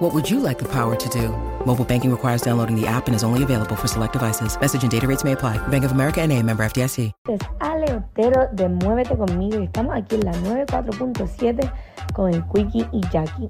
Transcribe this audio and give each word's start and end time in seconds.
What 0.00 0.14
would 0.14 0.30
you 0.30 0.40
like 0.40 0.58
the 0.58 0.64
power 0.64 0.96
to 0.96 1.08
do? 1.10 1.28
Mobile 1.66 1.84
banking 1.84 2.10
requires 2.10 2.40
downloading 2.40 2.74
the 2.74 2.86
app 2.86 3.06
and 3.06 3.14
is 3.14 3.22
only 3.22 3.42
available 3.42 3.76
for 3.76 3.86
select 3.86 4.14
devices. 4.14 4.58
Message 4.58 4.82
and 4.82 4.90
data 4.90 5.06
rates 5.06 5.24
may 5.24 5.32
apply. 5.32 5.58
Bank 5.68 5.84
of 5.84 5.92
America 5.92 6.22
and 6.22 6.32
a 6.32 6.42
member 6.42 6.64
FDIC. 6.64 7.12
Es 7.28 7.40
Ale 7.60 7.84
Otero 7.92 8.48
de 8.50 8.70
Muévete 8.70 9.14
Conmigo 9.14 9.60
y 9.60 9.64
estamos 9.64 9.94
aquí 9.94 10.14
en 10.14 10.24
la 10.24 10.32
94.7 10.32 11.70
con 12.14 12.32
el 12.32 12.42
y. 12.54 13.48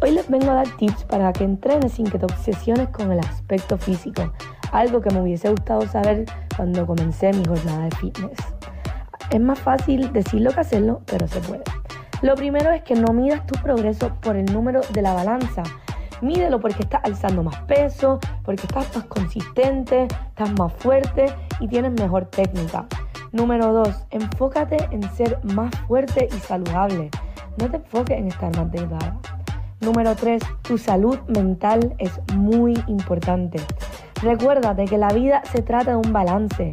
Hoy 0.00 0.10
les 0.12 0.28
vengo 0.28 0.52
a 0.52 0.54
dar 0.54 0.76
tips 0.76 1.02
para 1.02 1.32
que 1.32 1.42
entrenes 1.42 1.94
sin 1.94 2.08
que 2.08 2.16
te 2.16 2.26
obsesiones 2.26 2.90
con 2.90 3.10
el 3.10 3.18
aspecto 3.18 3.76
físico, 3.76 4.32
algo 4.70 5.00
que 5.00 5.10
me 5.10 5.20
hubiese 5.20 5.48
gustado 5.48 5.84
saber 5.88 6.26
cuando 6.56 6.86
comencé 6.86 7.32
mi 7.32 7.44
jornada 7.44 7.86
de 7.86 7.96
fitness. 7.96 8.38
Es 9.30 9.40
más 9.40 9.58
fácil 9.58 10.12
decirlo 10.12 10.52
que 10.52 10.60
hacerlo, 10.60 11.02
pero 11.06 11.26
se 11.26 11.40
puede. 11.40 11.64
Lo 12.20 12.34
primero 12.34 12.70
es 12.72 12.82
que 12.82 12.94
no 12.94 13.12
midas 13.12 13.46
tu 13.46 13.54
progreso 13.62 14.12
por 14.20 14.36
el 14.36 14.46
número 14.52 14.80
de 14.92 15.02
la 15.02 15.14
balanza. 15.14 15.62
Mídelo 16.20 16.58
porque 16.60 16.82
estás 16.82 17.00
alzando 17.04 17.44
más 17.44 17.60
peso, 17.62 18.18
porque 18.44 18.66
estás 18.66 18.94
más 18.96 19.04
consistente, 19.04 20.08
estás 20.28 20.52
más 20.58 20.72
fuerte 20.72 21.32
y 21.60 21.68
tienes 21.68 21.92
mejor 21.92 22.26
técnica. 22.26 22.86
Número 23.30 23.72
2. 23.72 24.06
Enfócate 24.10 24.88
en 24.90 25.02
ser 25.14 25.38
más 25.44 25.70
fuerte 25.86 26.28
y 26.34 26.38
saludable. 26.40 27.10
No 27.56 27.70
te 27.70 27.76
enfoques 27.76 28.18
en 28.18 28.28
estar 28.28 28.56
más 28.56 28.70
delgada. 28.72 29.16
Número 29.80 30.16
3. 30.16 30.42
Tu 30.62 30.76
salud 30.76 31.20
mental 31.28 31.94
es 31.98 32.18
muy 32.34 32.74
importante. 32.88 33.60
Recuérdate 34.22 34.86
que 34.86 34.98
la 34.98 35.12
vida 35.12 35.42
se 35.52 35.62
trata 35.62 35.92
de 35.92 35.96
un 35.96 36.12
balance. 36.12 36.72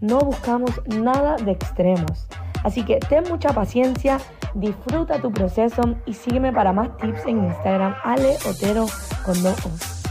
No 0.00 0.20
buscamos 0.20 0.70
nada 0.86 1.34
de 1.36 1.50
extremos. 1.50 2.28
Así 2.62 2.84
que 2.84 2.98
ten 3.00 3.24
mucha 3.28 3.50
paciencia, 3.52 4.18
disfruta 4.54 5.20
tu 5.20 5.32
proceso 5.32 5.82
y 6.06 6.14
sígueme 6.14 6.52
para 6.52 6.72
más 6.72 6.96
tips 6.98 7.26
en 7.26 7.44
Instagram, 7.44 7.94
Ale 8.02 8.36
Otero 8.48 8.86
con 9.24 9.42
dos 9.42 9.56
O's. 9.66 10.02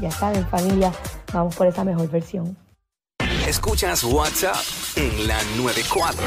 Ya 0.00 0.10
saben 0.10 0.46
familia, 0.48 0.92
vamos 1.32 1.54
por 1.56 1.66
esa 1.66 1.84
mejor 1.84 2.08
versión. 2.10 2.56
Escuchas 3.46 4.04
WhatsApp 4.04 4.56
en 4.96 5.26
la 5.26 5.36
94. 5.56 6.22